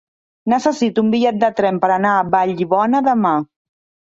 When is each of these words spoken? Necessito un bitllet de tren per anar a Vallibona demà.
Necessito 0.53 1.03
un 1.05 1.11
bitllet 1.15 1.37
de 1.43 1.49
tren 1.59 1.77
per 1.83 1.91
anar 1.97 2.15
a 2.15 2.25
Vallibona 2.37 3.03
demà. 3.11 3.37